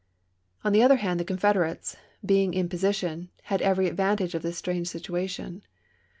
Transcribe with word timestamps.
On 0.63 0.71
the 0.73 0.81
other 0.81 0.95
hand, 0.95 1.19
the 1.19 1.23
Confederates, 1.23 1.95
being 2.25 2.55
in 2.55 2.67
posi 2.69 2.95
tion, 2.95 3.29
had 3.43 3.61
every 3.61 3.85
advantage 3.87 4.33
of 4.33 4.41
this 4.41 4.57
strange 4.57 4.87
situation. 4.87 5.61